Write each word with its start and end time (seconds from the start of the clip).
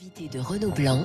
L'invité 0.00 0.38
de 0.38 0.42
Renaud 0.42 0.70
Blanc 0.70 1.02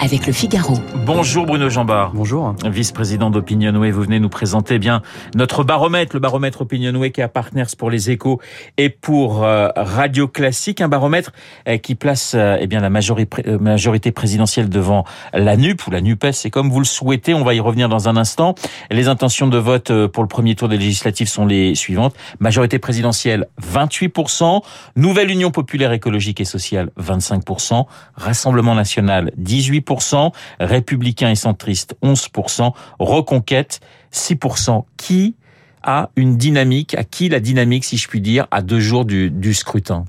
avec 0.00 0.26
le 0.26 0.32
Figaro. 0.32 0.74
Bonjour 1.04 1.44
Bruno 1.44 1.68
Jambard. 1.68 2.12
Bonjour. 2.14 2.54
Vice-président 2.64 3.28
d'Opinionway, 3.28 3.90
vous 3.90 4.02
venez 4.02 4.20
nous 4.20 4.30
présenter 4.30 4.76
eh 4.76 4.78
bien 4.78 5.02
notre 5.34 5.64
baromètre, 5.64 6.16
le 6.16 6.20
baromètre 6.20 6.62
Opinionway 6.62 7.10
qui 7.10 7.20
a 7.20 7.28
Partners 7.28 7.74
pour 7.76 7.90
les 7.90 8.10
échos 8.10 8.40
et 8.78 8.88
pour 8.88 9.44
euh, 9.44 9.68
Radio 9.76 10.28
Classique, 10.28 10.80
un 10.80 10.88
baromètre 10.88 11.32
euh, 11.66 11.76
qui 11.76 11.94
place 11.94 12.32
euh, 12.34 12.56
eh 12.58 12.66
bien 12.66 12.80
la 12.80 12.88
majorité, 12.88 13.58
majorité 13.58 14.12
présidentielle 14.12 14.70
devant 14.70 15.04
la 15.34 15.56
NUP 15.56 15.86
ou 15.86 15.90
la 15.90 16.00
NUPES, 16.00 16.32
c'est 16.32 16.50
comme 16.50 16.70
vous 16.70 16.80
le 16.80 16.86
souhaitez, 16.86 17.34
on 17.34 17.44
va 17.44 17.52
y 17.52 17.60
revenir 17.60 17.90
dans 17.90 18.08
un 18.08 18.16
instant. 18.16 18.54
Les 18.90 19.08
intentions 19.08 19.48
de 19.48 19.58
vote 19.58 20.06
pour 20.06 20.22
le 20.22 20.28
premier 20.28 20.54
tour 20.54 20.68
des 20.68 20.78
législatives 20.78 21.28
sont 21.28 21.44
les 21.44 21.74
suivantes. 21.74 22.14
Majorité 22.40 22.78
présidentielle 22.78 23.46
28%, 23.60 24.62
Nouvelle 24.96 25.30
Union 25.30 25.50
populaire 25.50 25.92
écologique 25.92 26.40
et 26.40 26.46
sociale 26.46 26.90
25%, 26.98 27.84
Rassemblement 28.16 28.37
national 28.46 29.32
18%, 29.40 30.32
Républicains 30.60 31.30
et 31.30 31.34
centristes 31.34 31.96
11%, 32.02 32.72
Reconquête 32.98 33.80
6%. 34.12 34.84
Qui 34.96 35.34
a 35.82 36.10
une 36.16 36.36
dynamique, 36.36 36.94
à 36.94 37.04
qui 37.04 37.28
la 37.28 37.40
dynamique, 37.40 37.84
si 37.84 37.96
je 37.96 38.08
puis 38.08 38.20
dire, 38.20 38.46
à 38.50 38.62
deux 38.62 38.80
jours 38.80 39.04
du, 39.04 39.54
scrutin? 39.54 40.04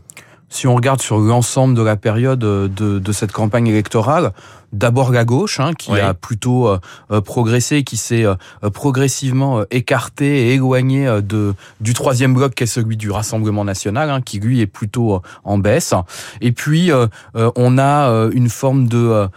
Si 0.50 0.66
on 0.66 0.74
regarde 0.74 1.02
sur 1.02 1.20
l'ensemble 1.20 1.76
de 1.76 1.84
la 1.84 1.96
période 1.96 2.40
de, 2.40 2.68
de, 2.68 3.12
cette 3.12 3.32
campagne 3.32 3.68
électorale, 3.68 4.34
d'abord 4.74 5.12
la 5.12 5.26
gauche, 5.26 5.60
hein, 5.60 5.74
qui 5.74 5.92
a 5.92 6.14
plutôt 6.14 6.68
euh, 6.68 6.80
euh, 7.12 7.22
progressé, 7.22 7.84
qui 7.84 7.98
s'est 7.98 8.26
euh, 8.26 8.36
progressivement 8.74 9.64
écarté 9.72 10.48
et 10.48 10.54
éloigné 10.54 11.08
de 11.24 11.54
du 11.80 11.94
troisième 11.94 12.34
bloc 12.34 12.56
qui 12.56 12.64
est 12.64 12.68
celui 12.68 12.98
du 12.98 13.12
Rassemblement 13.12 13.66
national, 13.66 14.10
hein, 14.10 14.22
qui 14.22 14.40
lui 14.40 14.62
est 14.62 14.68
plutôt 14.68 15.22
en 15.44 15.58
baisse. 15.58 15.94
Et 16.42 16.52
puis 16.52 16.92
on 17.36 17.78
a 17.78 18.30
une 18.34 18.50
forme 18.50 18.88
de, 18.88 19.28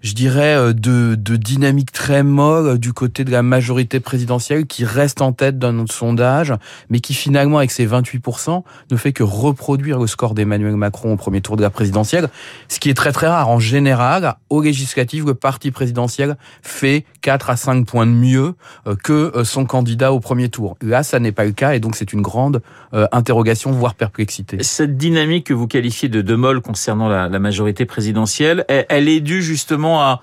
je 0.00 0.14
dirais, 0.14 0.74
de, 0.74 1.14
de 1.14 1.36
dynamique 1.36 1.92
très 1.92 2.22
molle 2.22 2.78
du 2.78 2.92
côté 2.92 3.24
de 3.24 3.30
la 3.30 3.42
majorité 3.42 4.00
présidentielle 4.00 4.66
qui 4.66 4.84
reste 4.84 5.20
en 5.20 5.32
tête 5.32 5.58
dans 5.58 5.72
notre 5.72 5.92
sondage, 5.92 6.54
mais 6.90 7.00
qui 7.00 7.14
finalement 7.14 7.58
avec 7.58 7.70
ses 7.70 7.86
28% 7.86 8.62
ne 8.90 8.96
fait 8.96 9.12
que 9.12 9.22
reproduire 9.22 9.98
le 9.98 10.06
score 10.06 10.34
d'Emmanuel 10.34 10.76
Macron 10.76 11.12
au 11.12 11.16
premier 11.16 11.40
tour 11.40 11.56
de 11.56 11.62
la 11.62 11.70
présidentielle, 11.70 12.28
ce 12.68 12.78
qui 12.80 12.90
est 12.90 12.94
très 12.94 13.12
très 13.12 13.28
rare 13.28 13.48
en 13.48 13.58
général. 13.58 14.36
Législative, 14.78 15.26
le 15.26 15.34
parti 15.34 15.70
présidentiel 15.70 16.36
fait 16.62 17.04
4 17.22 17.50
à 17.50 17.56
5 17.56 17.86
points 17.86 18.06
de 18.06 18.12
mieux 18.12 18.54
euh, 18.86 18.94
que 18.96 19.32
euh, 19.34 19.44
son 19.44 19.64
candidat 19.64 20.12
au 20.12 20.20
premier 20.20 20.48
tour. 20.48 20.76
Là, 20.82 21.02
ça 21.02 21.18
n'est 21.18 21.32
pas 21.32 21.44
le 21.44 21.52
cas 21.52 21.74
et 21.74 21.80
donc 21.80 21.96
c'est 21.96 22.12
une 22.12 22.22
grande 22.22 22.62
euh, 22.94 23.06
interrogation, 23.12 23.70
voire 23.72 23.94
perplexité. 23.94 24.62
Cette 24.62 24.96
dynamique 24.96 25.46
que 25.46 25.54
vous 25.54 25.66
qualifiez 25.66 26.08
de 26.08 26.22
de 26.22 26.34
molle 26.34 26.60
concernant 26.60 27.08
la, 27.08 27.38
majorité 27.38 27.86
présidentielle, 27.86 28.64
elle 28.68 29.08
est 29.08 29.20
due 29.20 29.42
justement 29.42 30.02
à 30.02 30.22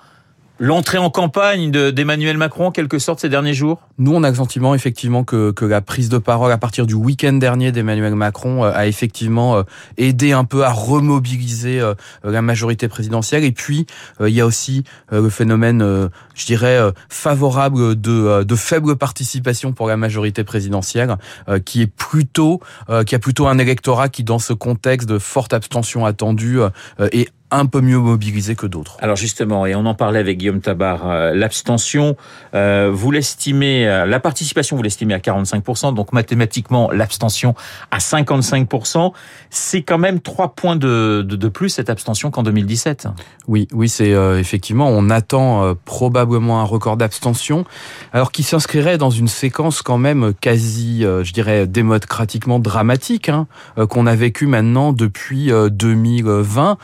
l'entrée 0.58 0.98
en 0.98 1.10
campagne 1.10 1.70
d'Emmanuel 1.70 2.36
Macron 2.36 2.66
en 2.66 2.70
quelque 2.70 2.98
sorte 2.98 3.20
ces 3.20 3.28
derniers 3.28 3.54
jours? 3.54 3.80
Nous, 3.98 4.14
on 4.14 4.22
a 4.22 4.30
le 4.30 4.36
sentiment 4.36 4.74
effectivement 4.74 5.24
que, 5.24 5.50
que 5.50 5.64
la 5.64 5.80
prise 5.80 6.08
de 6.08 6.18
parole 6.18 6.52
à 6.52 6.58
partir 6.58 6.86
du 6.86 6.94
week-end 6.94 7.32
dernier 7.34 7.72
d'Emmanuel 7.72 8.14
Macron 8.14 8.64
euh, 8.64 8.72
a 8.74 8.86
effectivement 8.86 9.56
euh, 9.56 9.62
aidé 9.96 10.32
un 10.32 10.44
peu 10.44 10.64
à 10.64 10.70
remobiliser 10.70 11.80
euh, 11.80 11.94
la 12.24 12.42
majorité 12.42 12.88
présidentielle. 12.88 13.44
Et 13.44 13.52
puis, 13.52 13.86
il 14.20 14.28
y 14.28 14.40
a 14.40 14.46
aussi 14.46 14.84
le 15.10 15.28
phénomène, 15.30 16.10
je 16.34 16.46
dirais, 16.46 16.78
favorable 17.08 18.00
de, 18.00 18.42
de 18.42 18.56
faible 18.56 18.96
participation 18.96 19.72
pour 19.72 19.88
la 19.88 19.96
majorité 19.96 20.44
présidentielle, 20.44 21.16
qui 21.64 21.82
est 21.82 21.86
plutôt, 21.86 22.60
qui 23.06 23.14
a 23.14 23.18
plutôt 23.18 23.46
un 23.46 23.58
électorat 23.58 24.08
qui, 24.08 24.24
dans 24.24 24.38
ce 24.38 24.52
contexte 24.52 25.08
de 25.08 25.18
forte 25.18 25.52
abstention 25.52 26.04
attendue, 26.06 26.60
est 26.98 27.30
un 27.50 27.66
peu 27.66 27.80
mieux 27.80 27.98
mobilisé 27.98 28.56
que 28.56 28.66
d'autres. 28.66 28.96
Alors 29.00 29.16
justement, 29.16 29.66
et 29.66 29.74
on 29.74 29.86
en 29.86 29.94
parlait 29.94 30.18
avec 30.18 30.38
Guillaume 30.38 30.60
Tabar, 30.60 31.08
euh, 31.08 31.32
l'abstention, 31.32 32.16
euh, 32.54 32.90
vous 32.92 33.10
l'estimez, 33.10 33.86
euh, 33.86 34.04
la 34.04 34.18
participation, 34.18 34.76
vous 34.76 34.82
l'estimez 34.82 35.14
à 35.14 35.18
45%, 35.18 35.94
donc 35.94 36.12
mathématiquement 36.12 36.90
l'abstention 36.90 37.54
à 37.90 37.98
55%. 37.98 39.12
C'est 39.50 39.82
quand 39.82 39.98
même 39.98 40.20
trois 40.20 40.54
points 40.54 40.76
de, 40.76 41.22
de, 41.26 41.36
de, 41.36 41.48
plus 41.48 41.68
cette 41.68 41.88
abstention 41.88 42.30
qu'en 42.30 42.42
2017. 42.42 43.08
Oui, 43.46 43.68
oui, 43.72 43.88
c'est 43.88 44.10
effectivement, 44.10 44.88
on 44.88 45.08
attend 45.10 45.74
probablement 45.84 46.60
un 46.60 46.64
record 46.64 46.96
d'abstention, 46.96 47.64
alors 48.12 48.32
qui 48.32 48.42
s'inscrirait 48.42 48.98
dans 48.98 49.10
une 49.10 49.28
séquence 49.28 49.82
quand 49.82 49.98
même 49.98 50.32
quasi, 50.40 51.02
je 51.02 51.32
dirais, 51.32 51.66
démocratiquement 51.66 52.58
dramatique, 52.58 53.28
hein, 53.28 53.46
qu'on 53.88 54.06
a 54.06 54.14
vécu 54.16 54.46
maintenant 54.46 54.92
depuis 54.92 55.50
2020 55.70 56.78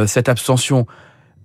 cette 0.07 0.29
abstention 0.29 0.85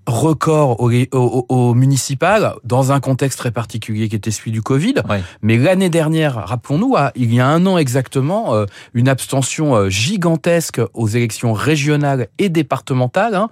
record 0.07 0.81
au, 0.81 1.75
municipal 1.75 2.55
dans 2.65 2.93
un 2.93 3.01
contexte 3.01 3.39
très 3.39 3.51
particulier 3.51 4.09
qui 4.09 4.17
était 4.17 4.31
celui 4.31 4.53
du 4.53 4.63
Covid. 4.63 4.95
Mais 5.43 5.59
l'année 5.59 5.91
dernière, 5.91 6.47
rappelons-nous, 6.47 6.95
il 7.17 7.35
y 7.35 7.41
a 7.41 7.49
un 7.49 7.67
an 7.67 7.77
exactement, 7.77 8.55
euh, 8.55 8.67
une 8.95 9.09
abstention 9.09 9.75
euh, 9.75 9.89
gigantesque 9.89 10.81
aux 10.95 11.09
élections 11.09 11.53
régionales 11.53 12.29
et 12.39 12.49
départementales, 12.49 13.35
hein, 13.35 13.51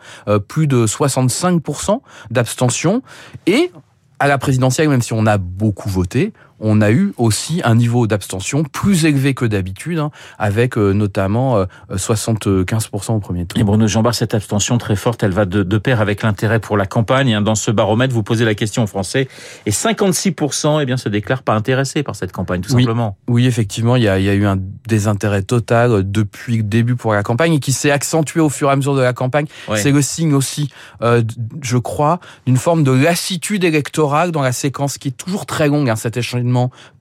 plus 0.49 0.67
de 0.67 0.87
65% 0.87 2.01
d'abstention. 2.31 3.03
Et 3.47 3.73
à 4.21 4.29
la 4.29 4.39
présidentielle, 4.39 4.89
même 4.89 5.03
si 5.03 5.13
on 5.13 5.27
a 5.27 5.39
beaucoup 5.39 5.89
voté, 5.89 6.33
on 6.61 6.81
a 6.81 6.91
eu 6.91 7.13
aussi 7.19 7.61
un 7.65 7.75
niveau 7.75 8.07
d'abstention 8.07 8.65
plus 8.65 9.05
élevé 9.05 9.35
que 9.35 9.45
d'habitude, 9.45 9.99
hein, 9.99 10.11
avec 10.39 10.79
euh, 10.79 10.93
notamment 10.93 11.65
75% 11.91 12.47
euh, 12.47 13.15
au 13.15 13.19
premier 13.21 13.47
tour. 13.47 13.61
Et 13.61 13.65
Bruno 13.65 13.87
Jambard, 13.87 14.15
cette 14.15 14.35
abstention 14.35 14.79
très 14.79 14.97
forte, 14.97 15.23
elle 15.23 15.33
va 15.33 15.45
de, 15.45 15.79
pair 15.79 16.01
avec 16.01 16.23
l'intérêt 16.23 16.61
pour 16.61 16.77
la 16.77 16.87
campagne. 16.87 17.35
Hein. 17.35 17.43
Dans 17.43 17.55
ce 17.55 17.71
baromètre, 17.71 18.15
vous 18.15 18.23
posez 18.23 18.45
la 18.45 18.55
question 18.55 18.85
aux 18.85 18.87
Français, 18.87 19.29
et 19.67 19.71
56% 19.71 20.81
eh 20.81 20.87
bien, 20.87 20.97
se 20.97 21.09
déclarent 21.09 21.43
pas 21.43 21.55
intéressés 21.55 22.03
par 22.03 22.17
cette 22.17 22.33
campagne, 22.33 22.61
tout 22.61 22.71
simplement. 22.71 23.17
Oui, 23.29 23.47
effectivement, 23.47 23.97
il 23.97 24.03
y, 24.03 24.07
y 24.07 24.09
a 24.09 24.35
eu 24.35 24.47
un 24.47 24.59
désintérêt 24.87 25.43
total 25.43 25.91
euh, 25.91 26.03
depuis 26.05 26.59
le 26.59 26.63
début 26.63 26.97
pour 26.97 27.13
la 27.13 27.23
campagne, 27.23 27.55
et 27.55 27.61
qui 27.61 27.73
s'est 27.73 27.91
accentué 27.91 28.41
au 28.41 28.49
fur 28.49 28.69
et 28.69 28.73
à 28.73 28.77
mesure 28.77 28.95
de 28.95 29.03
la 29.03 29.13
campagne. 29.13 29.47
C'est 29.75 29.91
le 29.91 30.03
signe 30.03 30.35
aussi, 30.35 30.71
je 31.01 31.77
crois, 31.77 32.21
d'une 32.47 32.57
forme 32.57 32.85
de 32.85 32.93
lassitude 32.93 33.65
électorale 33.65 34.31
dans 34.31 34.43
la 34.43 34.53
séquence 34.53 34.99
qui 34.99 35.09
est 35.09 35.17
toujours 35.17 35.47
très 35.47 35.69
longue, 35.69 35.91
hein, 35.91 35.97
cet 35.97 36.17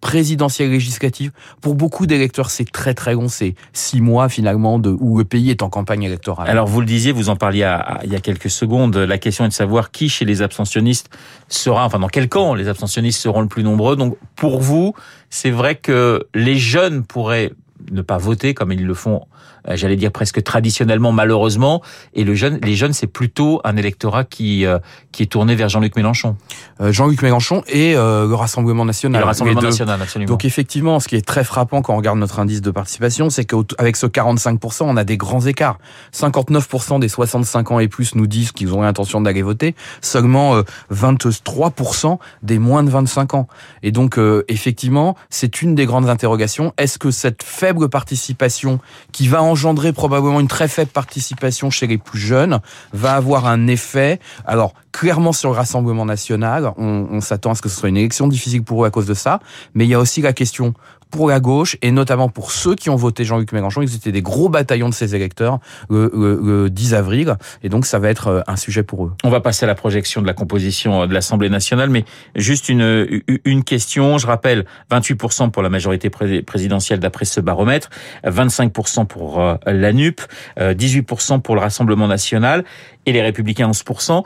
présidentielle 0.01 0.71
législative. 0.71 1.31
Pour 1.61 1.75
beaucoup 1.75 2.05
d'électeurs, 2.05 2.49
c'est 2.49 2.69
très 2.69 2.93
très 2.93 3.13
long, 3.13 3.27
c'est 3.27 3.55
six 3.71 4.01
mois 4.01 4.29
finalement 4.29 4.79
de, 4.79 4.89
où 4.89 5.17
le 5.17 5.23
pays 5.23 5.49
est 5.49 5.61
en 5.61 5.69
campagne 5.69 6.03
électorale. 6.03 6.49
Alors 6.49 6.67
vous 6.67 6.79
le 6.79 6.85
disiez, 6.85 7.11
vous 7.11 7.29
en 7.29 7.35
parliez 7.35 7.69
il 8.03 8.11
y 8.11 8.15
a 8.15 8.19
quelques 8.19 8.49
secondes, 8.49 8.95
la 8.95 9.17
question 9.17 9.45
est 9.45 9.49
de 9.49 9.53
savoir 9.53 9.91
qui 9.91 10.09
chez 10.09 10.25
les 10.25 10.41
abstentionnistes 10.41 11.09
sera, 11.47 11.85
enfin 11.85 11.99
dans 11.99 12.07
quel 12.07 12.29
camp 12.29 12.53
les 12.55 12.67
abstentionnistes 12.67 13.19
seront 13.19 13.41
le 13.41 13.47
plus 13.47 13.63
nombreux. 13.63 13.95
Donc 13.95 14.17
pour 14.35 14.59
vous, 14.59 14.93
c'est 15.29 15.51
vrai 15.51 15.75
que 15.75 16.27
les 16.33 16.57
jeunes 16.57 17.03
pourraient 17.03 17.51
ne 17.91 18.01
pas 18.01 18.17
voter 18.17 18.53
comme 18.53 18.71
ils 18.71 18.85
le 18.85 18.93
font, 18.93 19.21
euh, 19.69 19.75
j'allais 19.75 19.95
dire 19.95 20.11
presque 20.11 20.43
traditionnellement 20.43 21.11
malheureusement. 21.11 21.81
Et 22.13 22.23
le 22.23 22.35
jeune, 22.35 22.59
les 22.63 22.75
jeunes, 22.75 22.93
c'est 22.93 23.07
plutôt 23.07 23.61
un 23.63 23.77
électorat 23.77 24.23
qui 24.23 24.65
euh, 24.65 24.79
qui 25.11 25.23
est 25.23 25.27
tourné 25.27 25.55
vers 25.55 25.69
Jean-Luc 25.69 25.95
Mélenchon. 25.95 26.35
Euh, 26.81 26.91
Jean-Luc 26.91 27.21
Mélenchon 27.21 27.63
et 27.67 27.93
le 27.93 28.33
Rassemblement 28.33 28.85
national. 28.85 29.21
le 29.21 29.25
Rassemblement 29.25 29.61
national, 29.61 30.01
absolument. 30.01 30.29
Donc 30.29 30.45
effectivement, 30.45 30.99
ce 30.99 31.07
qui 31.07 31.15
est 31.15 31.25
très 31.25 31.43
frappant 31.43 31.81
quand 31.81 31.93
on 31.93 31.97
regarde 31.97 32.17
notre 32.17 32.39
indice 32.39 32.61
de 32.61 32.71
participation, 32.71 33.29
c'est 33.29 33.45
qu'avec 33.45 33.95
ce 33.95 34.07
45%, 34.07 34.83
on 34.83 34.97
a 34.97 35.03
des 35.03 35.17
grands 35.17 35.45
écarts. 35.45 35.77
59% 36.13 36.99
des 36.99 37.07
65 37.07 37.71
ans 37.71 37.79
et 37.79 37.87
plus 37.87 38.15
nous 38.15 38.27
disent 38.27 38.51
qu'ils 38.51 38.73
ont 38.73 38.81
l'intention 38.81 39.21
d'aller 39.21 39.41
voter. 39.41 39.75
Seulement 40.01 40.61
23% 40.91 42.17
des 42.41 42.59
moins 42.59 42.83
de 42.83 42.89
25 42.89 43.33
ans. 43.35 43.47
Et 43.81 43.91
donc 43.91 44.19
effectivement, 44.47 45.15
c'est 45.29 45.61
une 45.61 45.75
des 45.75 45.85
grandes 45.85 46.09
interrogations. 46.09 46.73
Est-ce 46.77 46.97
que 46.97 47.11
cette 47.11 47.43
faible 47.43 47.72
participation 47.87 48.79
qui 49.11 49.27
va 49.27 49.41
engendrer 49.41 49.93
probablement 49.93 50.39
une 50.39 50.47
très 50.47 50.67
faible 50.67 50.91
participation 50.91 51.69
chez 51.69 51.87
les 51.87 51.97
plus 51.97 52.19
jeunes 52.19 52.59
va 52.93 53.15
avoir 53.15 53.47
un 53.47 53.67
effet. 53.67 54.19
Alors 54.45 54.73
clairement 54.93 55.33
sur 55.33 55.49
le 55.49 55.57
Rassemblement 55.57 56.05
national, 56.05 56.71
on, 56.77 57.19
s'attend 57.19 57.51
à 57.51 57.55
ce 57.55 57.61
que 57.61 57.67
ce 57.67 57.77
soit 57.77 57.89
une 57.89 57.97
élection 57.97 58.27
difficile 58.27 58.63
pour 58.63 58.83
eux 58.83 58.87
à 58.87 58.91
cause 58.91 59.07
de 59.07 59.13
ça, 59.13 59.39
mais 59.73 59.85
il 59.85 59.89
y 59.89 59.93
a 59.93 59.99
aussi 59.99 60.21
la 60.21 60.31
question 60.31 60.73
pour 61.13 61.29
la 61.29 61.39
gauche 61.39 61.77
et 61.83 61.91
notamment 61.91 62.27
pour 62.27 62.51
ceux 62.51 62.73
qui 62.73 62.89
ont 62.89 62.95
voté 62.95 63.23
Jean-Luc 63.23 63.51
Mélenchon. 63.51 63.83
Ils 63.83 63.95
étaient 63.95 64.11
des 64.11 64.23
gros 64.23 64.49
bataillons 64.49 64.89
de 64.89 64.95
ces 64.95 65.15
électeurs 65.15 65.59
le, 65.89 66.69
10 66.69 66.95
avril 66.95 67.35
et 67.61 67.69
donc 67.69 67.85
ça 67.85 67.99
va 67.99 68.09
être 68.09 68.27
euh, 68.27 68.41
un 68.47 68.55
sujet 68.55 68.81
pour 68.81 69.05
eux. 69.05 69.13
On 69.23 69.29
va 69.29 69.39
passer 69.39 69.65
à 69.65 69.67
la 69.67 69.75
projection 69.75 70.23
de 70.23 70.27
la 70.27 70.33
composition 70.33 71.03
euh, 71.03 71.07
de 71.07 71.13
l'Assemblée 71.13 71.49
nationale, 71.49 71.91
mais 71.91 72.03
juste 72.35 72.67
une, 72.67 73.21
une 73.45 73.63
question. 73.63 74.17
Je 74.17 74.25
rappelle 74.25 74.65
28% 74.89 75.51
pour 75.51 75.61
la 75.61 75.69
majorité 75.69 76.09
présidentielle 76.09 76.99
d'après 76.99 77.25
ce 77.25 77.39
baromètre, 77.39 77.91
25% 78.25 79.05
pour 79.05 79.39
euh, 79.39 79.55
la 79.67 79.93
NUP, 79.93 80.19
18% 80.59 81.41
pour 81.41 81.53
le 81.53 81.61
Rassemblement 81.61 82.07
national 82.07 82.63
et 83.05 83.11
les 83.11 83.21
Républicains 83.21 83.69
11%. 83.69 84.23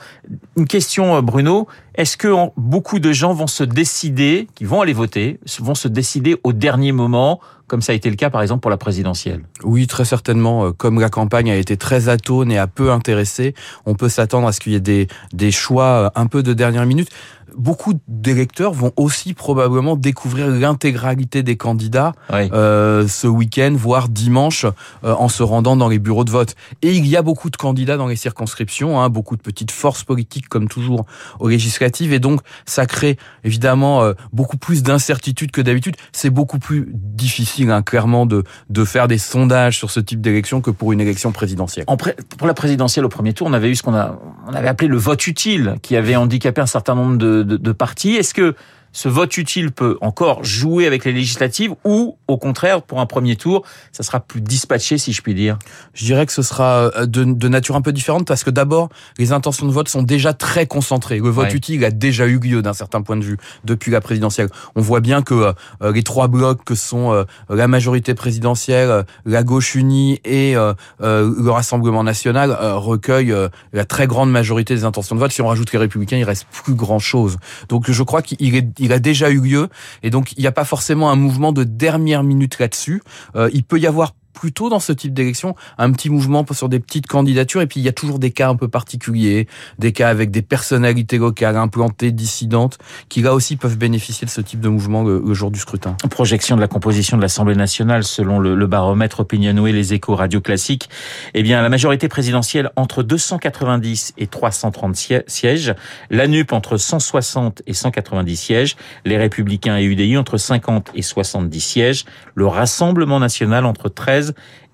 Une 0.56 0.68
question, 0.68 1.22
Bruno, 1.22 1.68
est-ce 1.96 2.18
que 2.18 2.28
beaucoup 2.58 3.00
de 3.00 3.12
gens 3.12 3.34
vont 3.34 3.48
se 3.48 3.64
décider, 3.64 4.48
qui 4.56 4.66
vont 4.66 4.82
aller 4.82 4.94
voter, 4.94 5.40
vont 5.60 5.76
se 5.76 5.88
décider 5.88 6.36
au 6.44 6.54
dernier 6.54 6.92
moment 6.92 7.40
comme 7.68 7.82
ça 7.82 7.92
a 7.92 7.96
été 7.96 8.10
le 8.10 8.16
cas 8.16 8.30
par 8.30 8.42
exemple 8.42 8.62
pour 8.62 8.72
la 8.72 8.78
présidentielle? 8.78 9.44
Oui, 9.64 9.88
très 9.88 10.06
certainement. 10.06 10.72
Comme 10.72 11.00
la 11.00 11.10
campagne 11.10 11.52
a 11.52 11.56
été 11.56 11.76
très 11.76 12.08
atone 12.08 12.52
et 12.52 12.58
a 12.58 12.66
peu 12.66 12.92
intéressé, 12.92 13.54
on 13.86 13.94
peut 13.94 14.10
s'attendre 14.10 14.48
à 14.48 14.54
ce 14.54 14.62
qu'il 14.62 14.72
y 14.72 14.76
ait 14.76 14.80
des, 14.80 15.08
des 15.34 15.52
choix 15.52 16.12
un 16.16 16.28
peu 16.28 16.44
de 16.44 16.54
dernière 16.54 16.86
minute 16.86 17.10
beaucoup 17.56 17.94
d'électeurs 18.08 18.74
vont 18.74 18.92
aussi 18.96 19.34
probablement 19.34 19.96
découvrir 19.96 20.48
l'intégralité 20.48 21.44
des 21.44 21.58
candidats 21.58 22.14
euh, 22.32 23.08
ce 23.08 23.28
week-end, 23.28 23.74
voire 23.76 24.10
dimanche, 24.10 24.66
euh, 25.04 25.14
en 25.14 25.30
se 25.30 25.44
rendant 25.44 25.76
dans 25.76 25.88
les 25.88 26.00
bureaux 26.00 26.24
de 26.24 26.32
vote. 26.32 26.56
Et 26.82 26.94
il 26.94 27.08
y 27.08 27.16
a 27.16 27.22
beaucoup 27.22 27.50
de 27.50 27.58
candidats 27.58 27.98
dans 27.98 28.08
les 28.08 28.16
circonscriptions, 28.16 29.02
hein, 29.02 29.10
beaucoup 29.10 29.36
de 29.36 29.42
petites 29.42 29.72
forces 29.72 30.04
politiques 30.04 30.50
comme 30.50 30.68
toujours 30.68 31.06
aux 31.40 31.50
législatives, 31.50 32.14
et 32.14 32.20
donc 32.20 32.42
ça 32.66 32.86
crée 32.86 33.18
évidemment 33.44 34.04
euh, 34.04 34.14
beaucoup 34.34 34.58
plus 34.58 34.84
d'incertitudes 34.84 35.52
que 35.52 35.62
d'habitude. 35.62 35.96
C'est 36.12 36.30
beaucoup 36.30 36.60
plus 36.60 36.90
difficile, 36.94 37.72
hein, 37.72 37.82
clairement, 37.82 38.26
de, 38.26 38.44
de 38.70 38.86
faire 38.86 39.08
des 39.08 39.18
sondages 39.18 39.78
sur 39.78 39.92
ce 39.92 40.00
type 40.00 40.22
d'élection 40.22 40.62
que 40.62 40.72
pour 40.72 40.92
une 40.92 41.02
élection 41.02 41.32
présidentielle. 41.32 41.86
En 41.88 41.98
pour 41.98 42.48
la 42.48 42.54
présidentielle 42.54 43.06
au 43.06 43.10
premier 43.10 43.34
tour, 43.34 43.48
on 43.48 43.54
avait 43.54 43.70
eu 43.70 43.76
ce 43.76 43.84
qu'on 43.84 43.96
a, 43.96 44.20
on 44.48 44.54
avait 44.54 44.68
appelé 44.68 44.88
le 44.88 44.98
vote 44.98 45.26
utile, 45.28 45.76
qui 45.82 45.96
avait 45.96 46.16
handicapé 46.16 46.62
un 46.62 46.68
certain 46.68 46.96
nombre 46.96 47.18
de 47.18 47.37
de, 47.44 47.58
de 47.58 47.72
partis. 47.72 48.16
Est-ce 48.16 48.34
que 48.34 48.56
ce 48.98 49.10
vote 49.10 49.38
utile 49.38 49.72
peut 49.72 49.96
encore 50.02 50.44
jouer 50.44 50.88
avec 50.88 51.06
les 51.06 51.12
législatives 51.12 51.76
ou 51.86 52.18
au 52.28 52.38
contraire 52.38 52.82
pour 52.82 53.00
un 53.00 53.06
premier 53.06 53.36
tour 53.36 53.64
ça 53.92 54.02
sera 54.02 54.20
plus 54.20 54.42
dispatché 54.42 54.98
si 54.98 55.14
je 55.14 55.22
puis 55.22 55.36
dire 55.36 55.60
Je 55.94 56.04
dirais 56.04 56.26
que 56.26 56.32
ce 56.32 56.42
sera 56.42 56.90
euh, 56.98 57.06
de, 57.06 57.48
nature 57.48 57.76
un 57.76 57.84
peu 57.84 57.92
différente 57.92 58.26
parce 58.26 58.44
que 58.44 58.50
d'abord 58.50 58.90
les 59.20 59.34
intentions 59.34 59.68
de 59.68 59.72
vote 59.72 59.88
sont 59.88 60.02
déjà 60.02 60.34
très 60.34 60.66
concentrées. 60.66 61.20
Le 61.20 61.30
vote 61.30 61.54
utile 61.54 61.86
a 61.86 61.92
déjà 61.92 62.26
eu 62.26 62.40
lieu 62.40 62.64
d'un 62.64 62.74
certain 62.74 63.04
point 63.04 63.18
de 63.18 63.24
vue 63.24 63.38
depuis 63.66 63.92
la 63.92 64.02
présidentielle. 64.02 64.50
On 64.76 64.82
voit 64.82 65.00
bien 65.00 65.22
que 65.22 65.54
euh, 65.84 65.92
les 65.92 66.02
trois 66.02 66.28
blocs 66.28 66.64
que 66.64 66.74
sont 66.74 67.14
euh, 67.14 67.24
la 67.50 67.68
majorité 67.68 68.16
présidentielle, 68.16 69.06
la 69.26 69.44
gauche 69.44 69.76
unie 69.76 70.20
et 70.26 70.56
le 70.56 71.50
Rassemblement 71.50 72.04
national 72.04 72.52
recueillent 72.52 73.36
la 73.74 73.86
très 73.86 74.08
grande 74.08 74.32
majorité 74.32 74.74
des 74.74 74.86
intentions 74.86 75.16
de 75.16 75.20
vote. 75.20 75.32
Si 75.32 75.44
on 75.44 75.48
rajoute 75.48 75.72
les 75.72 75.80
républicains, 75.80 76.18
il 76.18 76.24
reste 76.24 76.48
plus 76.52 76.74
grand 76.74 77.00
chose. 77.00 77.38
Donc 77.70 77.92
je 77.92 78.04
crois 78.04 78.24
qu'il 78.24 78.56
est 78.56 78.87
il 78.88 78.94
a 78.94 79.00
déjà 79.00 79.30
eu 79.30 79.42
lieu 79.42 79.68
et 80.02 80.10
donc 80.10 80.32
il 80.34 80.42
n'y 80.42 80.48
a 80.48 80.52
pas 80.52 80.64
forcément 80.64 81.10
un 81.12 81.16
mouvement 81.16 81.52
de 81.52 81.64
dernière 81.64 82.24
minute 82.24 82.58
là-dessus. 82.58 83.02
Euh, 83.36 83.50
il 83.54 83.64
peut 83.64 83.80
y 83.80 83.86
avoir 83.86 84.16
plutôt 84.38 84.70
dans 84.70 84.80
ce 84.80 84.94
type 84.94 85.16
d'élection 85.16 85.56
un 85.80 85.92
petit 85.92 86.12
mouvement 86.12 86.46
sur 86.52 86.70
des 86.70 86.80
petites 86.80 87.08
candidatures 87.08 87.62
et 87.62 87.66
puis 87.66 87.80
il 87.80 87.84
y 87.84 87.90
a 87.90 87.92
toujours 87.92 88.20
des 88.20 88.30
cas 88.30 88.50
un 88.50 88.56
peu 88.56 88.68
particuliers, 88.68 89.48
des 89.80 89.92
cas 89.92 90.10
avec 90.10 90.30
des 90.30 90.44
personnalités 90.44 91.18
locales 91.18 91.58
implantées, 91.58 92.12
dissidentes, 92.12 92.78
qui 93.10 93.24
là 93.24 93.34
aussi 93.34 93.56
peuvent 93.56 93.80
bénéficier 93.80 94.26
de 94.26 94.32
ce 94.32 94.42
type 94.42 94.60
de 94.60 94.70
mouvement 94.70 95.04
le, 95.04 95.34
jour 95.34 95.50
du 95.50 95.60
scrutin. 95.60 95.98
Projection 96.12 96.56
de 96.56 96.62
la 96.62 96.68
composition 96.68 97.18
de 97.18 97.24
l'Assemblée 97.24 97.56
nationale 97.56 98.04
selon 98.04 98.38
le, 98.38 98.54
le 98.56 98.68
baromètre 98.68 99.22
Opinionway, 99.22 99.72
les 99.72 99.96
échos 99.96 100.14
radio 100.14 100.40
classiques. 100.40 100.88
Eh 101.34 101.42
bien, 101.42 101.64
la 101.64 101.70
majorité 101.70 102.08
présidentielle 102.08 102.70
entre 102.76 103.02
290 103.02 104.14
et 104.20 104.28
330 104.28 104.96
sièges, 105.26 105.74
la 106.12 106.28
NUP 106.28 106.54
entre 106.54 106.78
160 106.78 107.64
et 107.66 107.74
190 107.74 108.36
sièges, 108.36 108.76
les 109.04 109.18
Républicains 109.18 109.78
et 109.78 109.84
UDI 109.84 110.16
entre 110.18 110.38
50 110.38 110.92
et 110.94 111.02
70 111.02 111.60
sièges, 111.60 112.06
le 112.36 112.46
Rassemblement 112.46 113.20
national 113.20 113.66
entre 113.66 113.90
13 113.90 114.27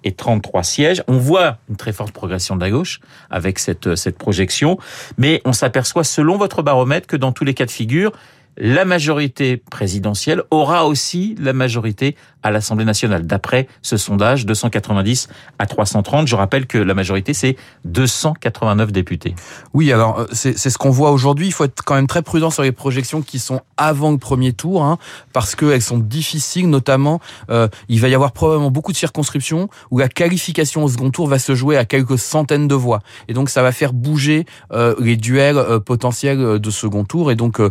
et 0.04 0.12
33 0.12 0.64
sièges. 0.64 1.04
On 1.08 1.18
voit 1.18 1.58
une 1.70 1.76
très 1.76 1.94
forte 1.94 2.12
progression 2.12 2.56
de 2.56 2.62
la 2.62 2.70
gauche 2.70 3.00
avec 3.30 3.60
cette, 3.60 3.96
cette 3.96 4.18
projection, 4.18 4.78
mais 5.18 5.42
on 5.46 5.54
s'aperçoit, 5.54 6.04
selon 6.04 6.38
votre 6.38 6.62
baromètre, 6.62 7.08
que 7.08 7.18
dans 7.18 7.32
tous 7.32 7.46
les 7.46 7.54
cas 7.54 7.66
de 7.66 7.72
figure, 7.72 8.12
la 8.58 8.86
majorité 8.86 9.58
présidentielle 9.58 10.44
aura 10.52 10.86
aussi 10.86 11.36
la 11.40 11.54
majorité 11.54 12.16
à 12.44 12.52
l'Assemblée 12.52 12.86
nationale. 12.86 13.26
D'après 13.26 13.68
ce 13.82 13.98
sondage, 13.98 14.46
290 14.46 15.30
à 15.58 15.66
330. 15.66 16.28
Je 16.28 16.36
rappelle 16.36 16.68
que 16.68 16.78
la 16.78 16.94
majorité, 16.94 17.34
c'est 17.34 17.56
289 17.86 18.92
députés. 18.92 19.34
Oui, 19.74 19.92
alors 19.92 20.20
euh, 20.20 20.28
c'est 20.34 20.58
ce 20.58 20.78
qu'on 20.78 20.92
voit 20.92 21.12
aujourd'hui. 21.12 21.48
Il 21.48 21.54
faut 21.54 21.64
être 21.64 21.84
quand 21.84 21.96
même 21.96 22.08
très 22.08 22.22
prudent 22.22 22.50
sur 22.50 22.64
les 22.64 22.72
projections 22.72 23.22
qui 23.22 23.40
sont 23.40 23.62
avant 23.78 24.12
le 24.12 24.18
premier 24.18 24.54
tour, 24.54 24.84
hein, 24.84 24.98
parce 25.32 25.56
qu'elles 25.56 25.82
sont 25.82 25.98
difficiles. 25.98 26.70
Notamment, 26.70 27.20
euh, 27.50 27.68
il 27.88 28.02
va 28.02 28.10
y 28.10 28.16
avoir 28.16 28.34
probablement 28.34 28.72
beaucoup 28.72 28.92
de 28.92 28.98
circonscriptions 28.98 29.70
où 29.90 30.00
la 30.00 30.10
qualification 30.10 30.84
au 30.84 30.90
second 30.90 31.10
tour 31.12 31.28
va 31.28 31.40
se 31.40 31.56
jouer 31.56 31.78
à 31.78 31.86
quelques 31.86 32.20
centaines 32.20 32.68
de 32.68 32.76
voix. 32.76 33.00
Et 33.28 33.34
donc, 33.34 33.50
ça 33.50 33.64
va 33.64 33.72
faire 33.72 33.94
bouger 33.94 34.46
euh, 34.72 34.96
les 35.00 35.16
duels 35.16 35.80
potentiels 35.86 36.60
de 36.60 36.70
second 36.70 37.06
tour. 37.06 37.32
Et 37.32 37.36
donc, 37.36 37.62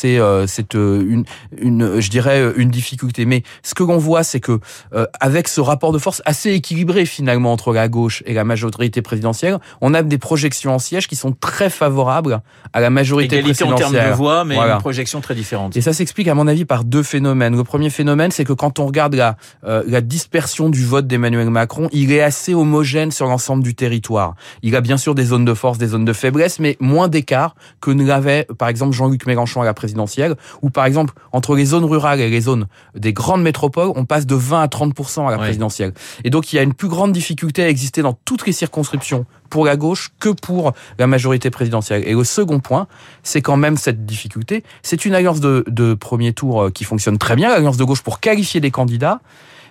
c'est 0.00 0.18
c'est 0.46 0.74
une, 0.74 1.24
une, 1.58 2.00
je 2.00 2.10
dirais, 2.10 2.52
une 2.56 2.70
difficulté. 2.70 3.24
Mais 3.26 3.42
ce 3.62 3.74
que 3.74 3.82
qu'on 3.82 3.98
voit, 3.98 4.22
c'est 4.22 4.40
que 4.40 4.60
euh, 4.94 5.06
avec 5.20 5.48
ce 5.48 5.60
rapport 5.60 5.92
de 5.92 5.98
force 5.98 6.22
assez 6.24 6.50
équilibré 6.50 7.04
finalement 7.06 7.52
entre 7.52 7.72
la 7.72 7.88
gauche 7.88 8.22
et 8.26 8.34
la 8.34 8.44
majorité 8.44 9.02
présidentielle, 9.02 9.58
on 9.80 9.94
a 9.94 10.02
des 10.02 10.18
projections 10.18 10.74
en 10.74 10.78
siège 10.78 11.08
qui 11.08 11.16
sont 11.16 11.32
très 11.32 11.70
favorables 11.70 12.40
à 12.72 12.80
la 12.80 12.90
majorité 12.90 13.36
Égalité 13.36 13.64
présidentielle. 13.64 13.88
en 13.88 13.92
termes 13.92 14.10
de 14.10 14.16
voix, 14.16 14.44
mais 14.44 14.56
une 14.56 14.78
projection 14.78 15.20
très 15.20 15.34
différente. 15.34 15.76
Et 15.76 15.80
ça 15.80 15.92
s'explique 15.92 16.28
à 16.28 16.34
mon 16.34 16.46
avis 16.46 16.64
par 16.64 16.84
deux 16.84 17.02
phénomènes. 17.02 17.56
Le 17.56 17.64
premier 17.64 17.90
phénomène, 17.90 18.30
c'est 18.30 18.44
que 18.44 18.52
quand 18.52 18.78
on 18.78 18.86
regarde 18.86 19.14
la, 19.14 19.36
euh, 19.64 19.82
la 19.86 20.00
dispersion 20.00 20.68
du 20.68 20.84
vote 20.84 21.06
d'Emmanuel 21.06 21.50
Macron, 21.50 21.88
il 21.92 22.12
est 22.12 22.22
assez 22.22 22.54
homogène 22.54 23.10
sur 23.10 23.26
l'ensemble 23.26 23.62
du 23.62 23.74
territoire. 23.74 24.34
Il 24.62 24.76
a 24.76 24.80
bien 24.80 24.96
sûr 24.96 25.14
des 25.14 25.24
zones 25.24 25.44
de 25.44 25.54
force, 25.54 25.78
des 25.78 25.88
zones 25.88 26.04
de 26.04 26.12
faiblesse, 26.12 26.58
mais 26.58 26.76
moins 26.80 27.08
d'écart 27.08 27.54
que 27.80 27.90
ne 27.90 28.04
l'avait 28.04 28.46
par 28.58 28.68
exemple 28.68 28.94
Jean-Luc 28.94 29.26
Mélenchon 29.26 29.62
à 29.62 29.64
la 29.64 29.74
présidentielle, 29.90 30.36
ou 30.62 30.70
par 30.70 30.84
exemple 30.84 31.14
entre 31.32 31.56
les 31.56 31.64
zones 31.64 31.84
rurales 31.84 32.20
et 32.20 32.30
les 32.30 32.40
zones 32.40 32.66
des 32.94 33.12
grandes 33.12 33.42
métropoles 33.42 33.92
on 33.96 34.04
passe 34.04 34.26
de 34.26 34.34
20 34.34 34.62
à 34.62 34.66
30% 34.66 35.26
à 35.26 35.30
la 35.30 35.38
présidentielle. 35.38 35.92
Et 36.24 36.30
donc 36.30 36.52
il 36.52 36.56
y 36.56 36.58
a 36.58 36.62
une 36.62 36.74
plus 36.74 36.88
grande 36.88 37.12
difficulté 37.12 37.62
à 37.62 37.68
exister 37.68 38.02
dans 38.02 38.12
toutes 38.24 38.46
les 38.46 38.52
circonscriptions 38.52 39.26
pour 39.48 39.64
la 39.64 39.76
gauche 39.76 40.10
que 40.20 40.28
pour 40.28 40.72
la 40.98 41.06
majorité 41.08 41.50
présidentielle. 41.50 42.06
Et 42.06 42.14
le 42.14 42.22
second 42.22 42.60
point, 42.60 42.86
c'est 43.24 43.42
quand 43.42 43.56
même 43.56 43.76
cette 43.76 44.06
difficulté. 44.06 44.62
C'est 44.82 45.04
une 45.04 45.14
alliance 45.14 45.40
de, 45.40 45.64
de 45.66 45.94
premier 45.94 46.32
tour 46.32 46.62
euh, 46.62 46.70
qui 46.70 46.84
fonctionne 46.84 47.18
très 47.18 47.34
bien, 47.34 47.48
l'alliance 47.48 47.76
de 47.76 47.82
gauche 47.82 48.02
pour 48.02 48.20
qualifier 48.20 48.60
des 48.60 48.70
candidats 48.70 49.20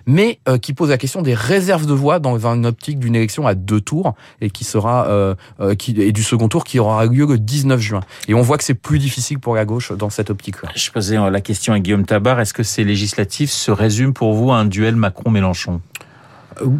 mais 0.06 0.40
euh, 0.48 0.58
qui 0.58 0.72
pose 0.72 0.90
la 0.90 0.98
question 0.98 1.22
des 1.22 1.34
réserves 1.34 1.86
de 1.86 1.92
voix 1.92 2.18
dans 2.18 2.46
une 2.46 2.66
optique 2.66 2.98
d'une 2.98 3.16
élection 3.16 3.46
à 3.46 3.54
deux 3.54 3.80
tours 3.80 4.14
et 4.40 4.50
qui 4.50 4.64
sera 4.64 5.06
euh, 5.08 5.34
euh, 5.60 5.74
et 5.96 6.12
du 6.12 6.22
second 6.22 6.48
tour 6.48 6.64
qui 6.64 6.78
aura 6.78 7.06
lieu 7.06 7.26
le 7.26 7.38
19 7.38 7.80
juin. 7.80 8.00
Et 8.28 8.34
on 8.34 8.42
voit 8.42 8.58
que 8.58 8.64
c'est 8.64 8.74
plus 8.74 8.98
difficile 8.98 9.38
pour 9.38 9.54
la 9.54 9.64
gauche 9.64 9.92
dans 9.92 10.10
cette 10.10 10.30
optique-là. 10.30 10.70
Je 10.74 10.90
posais 10.90 11.16
la 11.16 11.40
question 11.40 11.72
à 11.72 11.80
Guillaume 11.80 12.04
Tabar. 12.04 12.40
Est-ce 12.40 12.54
que 12.54 12.62
ces 12.62 12.84
législatives 12.84 13.50
se 13.50 13.70
résument 13.70 14.12
pour 14.12 14.34
vous 14.34 14.50
à 14.52 14.56
un 14.56 14.64
duel 14.64 14.96
Macron-Mélenchon? 14.96 15.80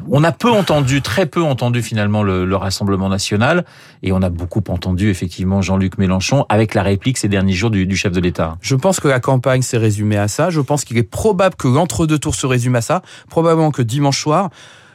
On 0.09 0.25
a 0.25 0.33
peu 0.33 0.51
entendu, 0.51 1.03
très 1.03 1.27
peu 1.27 1.43
entendu 1.43 1.83
finalement 1.83 2.23
le, 2.23 2.57
Rassemblement 2.57 3.09
national, 3.09 3.65
et 4.03 4.13
on 4.13 4.21
a 4.21 4.29
beaucoup 4.29 4.63
entendu 4.69 5.09
effectivement 5.09 5.63
Jean-Luc 5.63 5.97
Mélenchon 5.99 6.45
avec 6.49 6.75
la 6.75 6.83
réplique 6.83 7.17
ces 7.17 7.29
derniers 7.29 7.55
jours 7.55 7.71
du, 7.71 7.97
chef 7.97 8.13
de 8.13 8.21
l'État. 8.21 8.59
Je 8.61 8.75
pense 8.75 9.01
que 9.01 9.09
la 9.09 9.21
campagne 9.21 9.63
s'est 9.63 9.79
résumée 9.79 10.19
à 10.19 10.29
ça. 10.29 10.51
Je 10.51 10.61
pense 10.61 10.85
qu'il 10.85 10.99
est 10.99 11.03
probable 11.03 11.55
que 11.57 11.69
l'entre-deux 11.69 12.19
tours 12.19 12.35
se 12.35 12.47
résume 12.47 12.77
à 12.77 12.83
ça. 12.83 13.03
Probablement 13.31 13.71
que 13.71 13.83
dimanche 13.83 14.21
soir, 14.21 14.51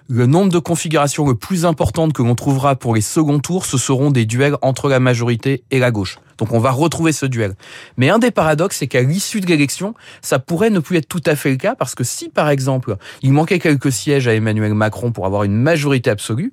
le 0.08 0.28
nombre 0.28 0.52
de 0.52 0.60
configurations 0.60 1.28
le 1.28 1.34
plus 1.34 1.66
importantes 1.66 2.14
que 2.14 2.22
l'on 2.22 2.36
trouvera 2.36 2.76
pour 2.76 2.94
les 2.94 3.02
seconds 3.02 3.40
tours, 3.40 3.66
ce 3.66 3.78
seront 3.78 4.12
des 4.12 4.26
duels 4.26 4.58
entre 4.62 4.88
la 4.88 5.00
majorité 5.00 5.64
et 5.72 5.80
la 5.80 5.90
gauche. 5.90 6.20
Donc 6.38 6.52
on 6.52 6.60
va 6.60 6.72
retrouver 6.72 7.12
ce 7.12 7.26
duel. 7.26 7.56
Mais 7.98 8.10
un 8.10 8.20
des 8.20 8.32
paradoxes, 8.32 8.78
c'est 8.78 8.88
qu'à 8.88 9.02
l'issue 9.02 9.42
de 9.42 9.48
l'élection, 9.48 9.94
ça 10.22 10.40
pourrait 10.40 10.70
ne 10.70 10.80
plus 10.80 10.98
être 10.98 11.08
tout 11.08 11.24
à 11.26 11.36
fait 11.36 11.52
le 11.52 11.58
cas, 11.58 11.76
parce 11.76 11.96
que 11.96 12.04
si 12.04 12.30
par 12.30 12.50
exemple 12.50 12.98
il 13.22 13.32
manquait 13.32 13.60
quelques 13.60 13.92
sièges 13.92 14.28
à 14.28 14.34
Emmanuel 14.34 14.74
Macron 14.74 15.12
pour 15.12 15.26
avoir 15.26 15.44
une 15.44 15.56
majorité 15.56 16.10
absolue, 16.10 16.52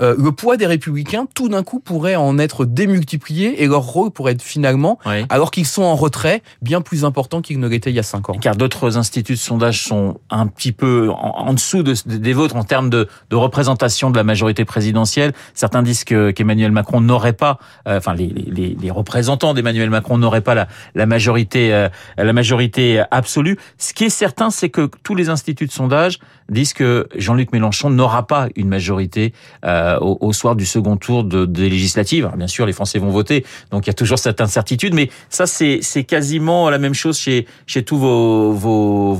euh, 0.00 0.14
le 0.18 0.32
poids 0.32 0.56
des 0.56 0.66
républicains 0.66 1.26
tout 1.34 1.48
d'un 1.48 1.62
coup 1.62 1.80
pourrait 1.80 2.16
en 2.16 2.38
être 2.38 2.64
démultiplié 2.64 3.62
et 3.62 3.66
leur 3.66 3.82
rôle 3.82 4.10
pourrait 4.10 4.32
être 4.32 4.42
finalement, 4.42 4.98
alors 5.28 5.50
qu'ils 5.50 5.66
sont 5.66 5.82
en 5.82 5.96
retrait, 5.96 6.42
bien 6.60 6.80
plus 6.80 7.04
important 7.04 7.40
qu'ils 7.42 7.60
ne 7.60 7.68
l'étaient 7.68 7.90
il 7.90 7.96
y 7.96 7.98
a 7.98 8.02
cinq 8.02 8.28
ans. 8.30 8.34
Car 8.40 8.56
d'autres 8.56 8.96
instituts 8.96 9.34
de 9.34 9.38
sondage 9.38 9.82
sont 9.82 10.20
un 10.30 10.46
petit 10.46 10.72
peu 10.72 11.10
en, 11.10 11.52
dessous 11.52 11.82
de, 11.82 11.94
des 12.06 12.32
vôtres 12.32 12.56
en 12.56 12.64
termes 12.64 12.90
de, 12.90 13.08
de, 13.30 13.36
représentation 13.36 14.10
de 14.10 14.16
la 14.16 14.24
majorité 14.24 14.64
présidentielle. 14.64 15.32
Certains 15.54 15.82
disent 15.82 16.04
que 16.04 16.30
qu'Emmanuel 16.30 16.72
Macron 16.72 17.00
n'aurait 17.00 17.32
pas, 17.32 17.58
euh, 17.86 17.98
enfin 17.98 18.14
les, 18.14 18.28
les, 18.28 18.76
les 18.80 18.90
représentants 18.90 19.21
représentants 19.22 19.54
d'Emmanuel 19.54 19.88
Macron 19.88 20.18
n'auraient 20.18 20.40
pas 20.40 20.66
la, 20.96 21.06
majorité 21.06 21.72
euh, 21.72 21.88
la 22.16 22.32
majorité 22.32 23.04
absolue. 23.12 23.56
Ce 23.78 23.94
qui 23.94 24.02
est 24.04 24.10
certain, 24.10 24.50
c'est 24.50 24.68
que 24.68 24.90
tous 25.04 25.14
les 25.14 25.28
instituts 25.28 25.66
de 25.66 25.70
sondage 25.70 26.18
disent 26.48 26.72
que 26.72 27.06
Jean-Luc 27.16 27.52
Mélenchon 27.52 27.88
n'aura 27.88 28.26
pas 28.26 28.48
une 28.56 28.66
majorité 28.66 29.32
euh, 29.64 29.96
au, 30.00 30.32
soir 30.32 30.56
du 30.56 30.66
second 30.66 30.96
tour 30.96 31.22
de, 31.22 31.46
des 31.46 31.68
législatives. 31.68 32.28
bien 32.36 32.48
sûr, 32.48 32.66
les 32.66 32.72
Français 32.72 32.98
vont 32.98 33.10
voter, 33.10 33.46
donc 33.70 33.86
il 33.86 33.90
y 33.90 33.90
a 33.90 33.94
toujours 33.94 34.18
cette 34.18 34.40
incertitude, 34.40 34.92
mais 34.92 35.08
ça 35.28 35.46
c'est 35.46 36.04
quasiment 36.04 36.68
la 36.68 36.78
même 36.78 36.94
chose 36.94 37.16
chez 37.16 37.46
tous 37.84 37.98
vos 37.98 39.14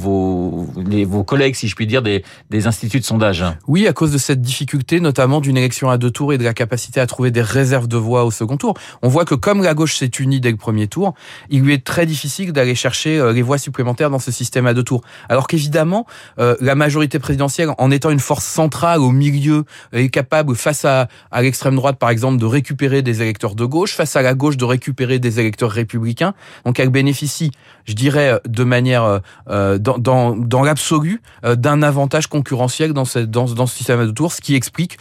collègues, 1.24 1.54
si 1.54 1.68
je 1.68 1.76
puis 1.76 1.86
dire, 1.86 2.02
des 2.02 2.24
des 2.50 2.66
instituts 2.66 2.98
de 2.98 3.04
sondage. 3.04 3.44
Oui, 3.68 3.86
à 3.86 3.92
cause 3.92 4.10
de 4.10 4.18
cette 4.18 4.42
difficulté, 4.42 4.98
notamment 4.98 5.40
d'une 5.40 5.56
élection 5.56 5.90
à 5.90 5.96
deux 5.96 6.10
tours 6.10 6.32
et 6.32 6.38
de 6.38 6.44
la 6.44 6.54
capacité 6.54 6.98
à 6.98 7.06
trouver 7.06 7.30
des 7.30 7.40
réserves 7.40 7.86
de 7.86 7.96
voix 7.96 8.24
au 8.24 8.32
second 8.32 8.56
tour. 8.56 8.74
On 9.02 9.08
voit 9.08 9.24
que 9.24 9.36
comme 9.36 9.62
la 9.62 9.74
gauche 9.74 9.91
s'est 9.96 10.10
unie 10.18 10.40
dès 10.40 10.50
le 10.50 10.56
premier 10.56 10.88
tour, 10.88 11.14
il 11.50 11.62
lui 11.62 11.74
est 11.74 11.84
très 11.84 12.06
difficile 12.06 12.52
d'aller 12.52 12.74
chercher 12.74 13.32
les 13.32 13.42
voix 13.42 13.58
supplémentaires 13.58 14.10
dans 14.10 14.18
ce 14.18 14.30
système 14.30 14.66
à 14.66 14.74
deux 14.74 14.82
tours. 14.82 15.02
Alors 15.28 15.46
qu'évidemment, 15.46 16.06
la 16.38 16.74
majorité 16.74 17.18
présidentielle, 17.18 17.70
en 17.78 17.90
étant 17.90 18.10
une 18.10 18.20
force 18.20 18.44
centrale 18.44 19.00
au 19.00 19.10
milieu, 19.10 19.64
est 19.92 20.08
capable, 20.08 20.54
face 20.56 20.84
à, 20.84 21.08
à 21.30 21.42
l'extrême 21.42 21.76
droite 21.76 21.98
par 21.98 22.10
exemple, 22.10 22.38
de 22.38 22.46
récupérer 22.46 23.02
des 23.02 23.22
électeurs 23.22 23.54
de 23.54 23.64
gauche, 23.64 23.94
face 23.94 24.16
à 24.16 24.22
la 24.22 24.34
gauche 24.34 24.56
de 24.56 24.64
récupérer 24.64 25.18
des 25.18 25.40
électeurs 25.40 25.70
républicains. 25.70 26.34
Donc 26.64 26.78
elle 26.80 26.90
bénéficie, 26.90 27.50
je 27.84 27.94
dirais, 27.94 28.40
de 28.46 28.64
manière 28.64 29.20
euh, 29.48 29.78
dans, 29.78 29.98
dans, 29.98 30.36
dans 30.36 30.62
l'absolu 30.62 31.22
euh, 31.44 31.56
d'un 31.56 31.82
avantage 31.82 32.26
concurrentiel 32.26 32.92
dans, 32.92 33.04
dans, 33.26 33.46
dans 33.46 33.66
ce 33.66 33.76
système 33.76 34.00
à 34.00 34.06
deux 34.06 34.12
tours, 34.12 34.32
ce 34.32 34.40
qui 34.40 34.54
explique 34.54 34.98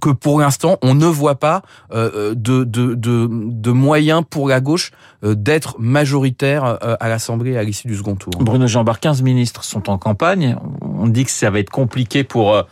que 0.00 0.10
pour 0.10 0.40
l'instant, 0.40 0.78
on 0.82 0.94
ne 0.94 1.06
voit 1.06 1.36
pas 1.36 1.62
euh, 1.92 2.34
de, 2.34 2.64
de, 2.64 2.94
de, 2.94 3.28
de, 3.30 3.70
moyens 3.70 4.22
pour 4.28 4.48
la 4.48 4.60
gauche 4.60 4.90
d'être 5.22 5.76
majoritaire 5.78 6.78
à 6.82 7.08
l'Assemblée 7.08 7.56
à 7.56 7.62
l'issue 7.62 7.88
du 7.88 7.96
second 7.96 8.14
tour. 8.14 8.32
Bruno 8.38 8.66
Jean-Bart, 8.66 9.00
15 9.00 9.22
ministres 9.22 9.64
sont 9.64 9.90
en 9.90 9.98
campagne. 9.98 10.56
On 10.80 11.06
dit 11.08 11.24
que 11.24 11.30
ça 11.30 11.50
va 11.50 11.58
être 11.58 11.70
compliqué 11.70 12.24
pour 12.24 12.64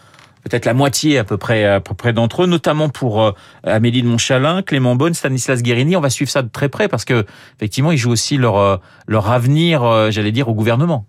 peut-être 0.45 0.67
la 0.67 0.75
moitié 0.75 1.19
à 1.19 1.25
peu 1.25 1.37
près, 1.37 1.65
à 1.65 1.81
peu 1.81 1.95
près 1.95 2.13
d'entre 2.13 2.45
eux, 2.45 2.47
notamment 2.47 2.89
pour 2.89 3.23
euh, 3.23 3.33
Amélie 3.65 4.03
de 4.03 4.09
Montchalin, 4.09 4.63
Clément 4.63 4.95
Beaune, 4.95 5.15
Stanislas 5.15 5.63
Guérini. 5.63 5.97
On 5.97 6.01
va 6.01 6.11
suivre 6.11 6.31
ça 6.31 6.43
de 6.43 6.49
très 6.49 6.69
près 6.69 6.89
parce 6.89 7.05
que 7.05 7.25
effectivement, 7.57 7.91
ils 7.91 7.99
jouent 7.99 8.13
aussi 8.13 8.37
leur 8.37 8.59
euh, 8.59 8.77
leur 9.07 9.31
avenir, 9.31 9.83
euh, 9.83 10.11
j'allais 10.11 10.33
dire, 10.33 10.49
au 10.49 10.55
gouvernement. 10.55 11.07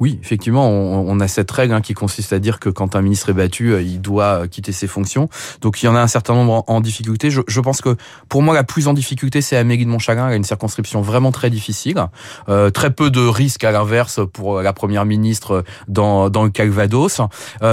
Oui, 0.00 0.18
effectivement, 0.22 0.68
on, 0.68 1.20
a 1.20 1.28
cette 1.28 1.50
règle 1.50 1.74
hein, 1.74 1.80
qui 1.80 1.94
consiste 1.94 2.32
à 2.32 2.38
dire 2.38 2.60
que 2.60 2.68
quand 2.68 2.94
un 2.94 3.02
ministre 3.02 3.30
est 3.30 3.34
battu, 3.34 3.72
euh, 3.72 3.82
il 3.82 4.00
doit 4.00 4.42
euh, 4.42 4.46
quitter 4.46 4.72
ses 4.72 4.86
fonctions. 4.86 5.28
Donc 5.60 5.82
il 5.82 5.86
y 5.86 5.88
en 5.88 5.96
a 5.96 6.00
un 6.00 6.06
certain 6.06 6.34
nombre 6.34 6.64
en, 6.66 6.80
difficulté. 6.80 7.30
Je, 7.30 7.60
pense 7.60 7.80
que 7.80 7.96
pour 8.28 8.42
moi, 8.42 8.54
la 8.54 8.64
plus 8.64 8.86
en 8.88 8.94
difficulté, 8.94 9.40
c'est 9.40 9.56
Amélie 9.56 9.84
de 9.84 9.90
Montchalin. 9.90 10.26
Elle 10.28 10.34
a 10.34 10.36
une 10.36 10.44
circonscription 10.44 11.00
vraiment 11.00 11.32
très 11.32 11.50
difficile. 11.50 12.06
Euh, 12.48 12.70
très 12.70 12.90
peu 12.90 13.10
de 13.10 13.20
risques 13.20 13.64
à 13.64 13.72
l'inverse 13.72 14.20
pour 14.32 14.62
la 14.62 14.72
première 14.72 15.04
ministre 15.04 15.64
dans, 15.88 16.30
dans 16.30 16.44
le 16.44 16.50
Calvados. 16.50 17.20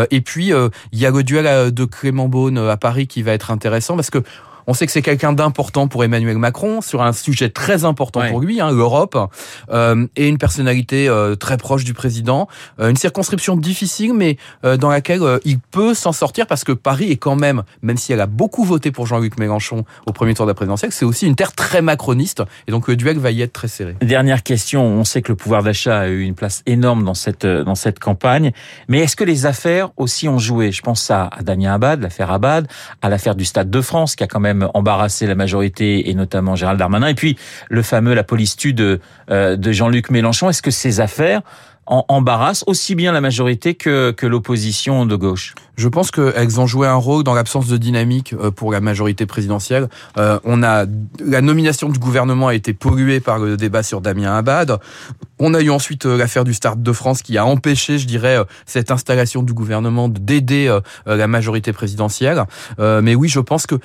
et 0.10 0.22
puis, 0.22 0.52
il 0.92 1.00
y 1.00 1.06
a 1.06 1.12
le 1.12 1.24
duel 1.24 1.74
de 1.74 1.86
Clément 1.86 2.28
Beaune 2.28 2.58
à 2.58 2.78
Paris 2.78 3.08
qui 3.08 3.22
va 3.22 3.34
être 3.34 3.52
intéressant 3.52 3.96
parce 3.96 4.10
que 4.10 4.24
on 4.68 4.74
sait 4.74 4.86
que 4.86 4.92
c'est 4.92 5.02
quelqu'un 5.02 5.34
d'important 5.34 5.88
pour 5.88 6.04
Emmanuel 6.04 6.38
Macron 6.38 6.82
sur 6.82 7.02
un 7.02 7.14
sujet 7.14 7.50
très 7.50 7.86
important 7.86 8.28
pour 8.30 8.40
lui, 8.40 8.62
hein, 8.62 8.72
l'Europe, 8.72 9.18
euh, 9.72 10.08
et 10.16 10.28
une 10.28 10.38
personnalité 10.38 11.08
euh, 11.08 11.36
très 11.36 11.58
proche 11.58 11.84
du 11.84 11.94
président. 11.94 12.48
Euh, 12.80 12.90
une 12.90 12.98
circonscription 12.98 13.56
difficile, 13.56 14.14
mais 14.14 14.38
dans 14.64 14.90
laquelle 14.90 15.22
il 15.44 15.60
peut 15.60 15.94
s'en 15.94 16.12
sortir 16.12 16.48
parce 16.48 16.64
que 16.64 16.72
Paris 16.72 17.12
est 17.12 17.18
quand 17.18 17.36
même, 17.36 17.64
même 17.82 17.98
si 17.98 18.14
elle 18.14 18.22
a 18.22 18.26
beaucoup 18.26 18.64
voté 18.64 18.92
pour 18.92 19.06
Jean-Luc 19.06 19.38
Mélenchon 19.38 19.86
au 20.06 20.12
premier 20.12 20.34
tour 20.34 20.46
de 20.46 20.52
la 20.52 20.56
présidentielle, 20.56 20.92
c'est 20.92 21.06
aussi 21.06 21.28
une 21.28 21.36
terre 21.36 21.54
très 21.54 21.82
macroniste, 21.82 22.44
et 22.68 22.72
donc 22.72 22.88
le 22.88 22.96
duel 22.96 23.18
va 23.18 23.32
y 23.32 23.42
être 23.42 23.54
très 23.54 23.68
serré. 23.68 23.96
Dernière 24.02 24.44
question, 24.44 24.84
on 24.84 25.04
sait 25.04 25.22
que 25.22 25.32
le 25.32 25.36
pouvoir 25.36 25.64
d'achat 25.64 26.00
a 26.00 26.08
eu 26.08 26.22
une 26.22 26.36
place 26.36 26.64
énorme 26.66 27.04
dans 27.04 27.14
cette 27.14 27.46
dans 27.46 27.76
cette 27.76 28.00
campagne, 28.00 28.52
mais 28.88 29.00
est-ce 29.00 29.16
que 29.16 29.24
les 29.24 29.46
affaires 29.46 29.90
aussi 29.98 30.28
ont 30.28 30.40
joué? 30.40 30.72
Je 30.72 30.82
pense 30.82 31.10
à 31.12 31.30
Damien 31.42 31.74
Abad, 31.74 32.02
l'affaire 32.02 32.32
Abad, 32.32 32.68
à 33.02 33.10
l'affaire 33.10 33.36
du 33.36 33.46
Stade 33.46 33.70
de 33.70 33.82
France, 33.82 34.16
qui 34.16 34.24
a 34.24 34.28
quand 34.28 34.40
même 34.40 34.55
embarrassé 34.74 35.28
la 35.28 35.36
majorité 35.36 36.10
et 36.10 36.14
notamment 36.14 36.56
Gérald 36.56 36.80
Darmanin. 36.80 37.08
Et 37.08 37.16
puis 37.16 37.38
le 37.70 37.82
fameux 37.82 38.14
la 38.14 38.24
police 38.24 38.56
tue 38.56 38.74
de, 38.74 39.00
euh, 39.30 39.56
de 39.56 39.72
Jean-Luc 39.72 40.10
Mélenchon. 40.10 40.50
Est-ce 40.50 40.62
que 40.62 40.72
ces 40.72 41.00
affaires 41.00 41.42
embarrassent 41.88 42.64
aussi 42.66 42.96
bien 42.96 43.12
la 43.12 43.22
majorité 43.22 43.76
que 43.76 44.26
l'opposition 44.26 45.06
de 45.06 45.16
gauche? 45.16 45.54
Je 45.77 45.88
pense 45.88 46.12
qu'elles 46.12 46.60
ont 46.60 46.67
joué 46.67 46.88
un 46.88 46.96
rôle 46.96 47.24
dans 47.24 47.34
l'absence 47.34 47.67
de 47.67 47.77
dynamique 47.77 48.34
euh, 48.34 48.51
pour 48.51 48.72
la 48.72 48.82
majorité 48.82 49.25
présidentielle. 49.25 49.89
Euh, 50.17 50.39
on 50.44 50.63
a 50.63 50.86
la 51.24 51.41
nomination 51.41 51.89
du 51.89 52.00
gouvernement 52.00 52.48
a 52.48 52.55
été 52.55 52.74
polluée 52.74 53.20
par 53.20 53.39
le 53.39 53.58
débat 53.58 53.84
sur 53.84 54.01
Damien 54.01 54.36
Abad. 54.36 54.79
On 55.39 55.53
a 55.53 55.62
eu 55.62 55.70
ensuite 55.70 56.05
euh, 56.05 56.17
l'affaire 56.17 56.46
du 56.46 56.53
Start 56.53 56.82
de 56.82 56.91
France 56.91 57.22
qui 57.22 57.38
a 57.38 57.46
empêché, 57.46 57.98
je 57.98 58.08
dirais, 58.08 58.38
cette 58.65 58.91
installation 58.91 59.44
du 59.44 59.53
gouvernement 59.53 60.08
d'aider 60.08 60.79
la 61.05 61.27
majorité 61.27 61.74
présidentielle. 61.74 62.44
Mais 62.79 63.15
oui, 63.15 63.27
je 63.27 63.39
pense 63.39 63.65
que 63.65 63.75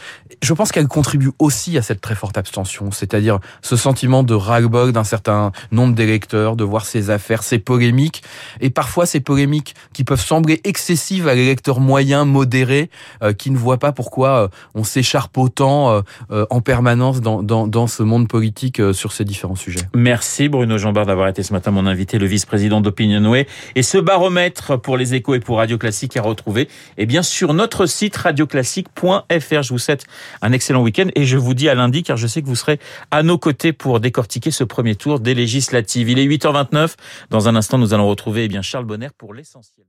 je 0.42 0.54
pense 0.54 0.73
qu'elle 0.73 0.88
contribue 0.88 1.30
aussi 1.38 1.76
à 1.76 1.82
cette 1.82 2.00
très 2.00 2.14
forte 2.14 2.38
abstention, 2.38 2.90
c'est-à-dire 2.90 3.40
ce 3.62 3.76
sentiment 3.76 4.23
de 4.23 4.35
ras-le-bol 4.35 4.92
d'un 4.92 5.04
certain 5.04 5.52
nombre 5.70 5.94
d'électeurs, 5.94 6.56
de 6.56 6.64
voir 6.64 6.87
ces 6.87 7.11
affaires, 7.11 7.42
ces 7.42 7.59
polémiques, 7.59 8.23
et 8.61 8.70
parfois 8.70 9.06
ces 9.06 9.20
polémiques 9.20 9.75
qui 9.92 10.04
peuvent 10.04 10.20
sembler 10.20 10.61
excessives 10.64 11.28
à 11.28 11.35
l'électeur 11.35 11.80
moyen, 11.81 12.25
modéré, 12.25 12.91
euh, 13.23 13.33
qui 13.33 13.51
ne 13.51 13.59
voit 13.59 13.79
pas 13.79 13.93
pourquoi 13.93 14.45
euh, 14.45 14.49
on 14.75 14.85
s'écharpe 14.85 15.37
autant 15.37 16.03
euh, 16.31 16.47
en 16.51 16.61
permanence 16.61 17.21
dans, 17.21 17.43
dans, 17.43 17.67
dans, 17.67 17.87
ce 17.87 18.03
monde 18.03 18.29
politique 18.29 18.81
sur 18.93 19.13
ces 19.13 19.25
différents 19.25 19.57
sujets. 19.57 19.81
Merci 19.95 20.49
Bruno 20.49 20.79
Jambard 20.79 21.07
d'avoir 21.07 21.29
été 21.29 21.43
ce 21.43 21.53
matin 21.53 21.71
mon 21.71 21.87
invité, 21.87 22.19
le 22.19 22.27
vice-président 22.27 22.81
d'Opinionway. 22.81 23.47
Et 23.75 23.83
ce 23.83 23.99
baromètre 23.99 24.81
pour 24.81 24.97
les 24.97 25.15
échos 25.15 25.35
et 25.35 25.41
pour 25.41 25.57
Radio 25.57 25.79
Classique 25.79 26.17
est 26.17 26.21
retrouvé 26.21 26.69
eh 26.99 27.07
bien, 27.07 27.23
sur 27.23 27.55
notre 27.55 27.87
site 27.87 28.17
radioclassique.fr. 28.17 29.63
Je 29.63 29.69
vous 29.71 29.79
souhaite 29.79 30.05
un 30.43 30.53
excellent 30.53 30.83
week-end 30.83 31.09
et 31.15 31.25
je 31.25 31.37
vous 31.37 31.55
dis 31.55 31.69
à 31.69 31.75
lundi 31.75 32.03
car 32.03 32.17
je 32.17 32.27
sais 32.27 32.43
que 32.43 32.47
vous 32.47 32.57
serez 32.57 32.79
à 33.11 33.23
nos 33.23 33.39
côtés 33.39 33.73
pour 33.73 33.99
décortiquer 34.01 34.51
ce 34.51 34.65
premier 34.65 34.95
tour 34.95 35.21
des 35.21 35.35
législatives. 35.35 36.11
Il 36.11 36.19
est 36.19 36.27
8h29. 36.27 36.95
Dans 37.31 37.49
un 37.49 37.57
instant, 37.57 37.79
nous 37.79 37.95
allons 37.95 38.09
retrouver 38.09 38.45
eh 38.45 38.49
bien 38.49 38.63
Charles 38.63 38.85
Bonner 38.85 39.09
pour 39.17 39.35
l'essentiel. 39.35 39.87